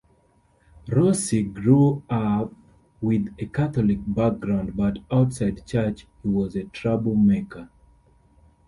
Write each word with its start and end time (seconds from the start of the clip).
Rossi 0.87 1.43
grew 1.43 2.01
up 2.09 2.51
with 3.01 3.27
a 3.37 3.45
Catholic 3.45 3.99
background 4.07 4.75
but 4.75 4.97
outside 5.11 5.63
church 5.67 6.07
he 6.23 6.27
was 6.27 6.55
a 6.55 6.63
troublemaker. 6.63 7.69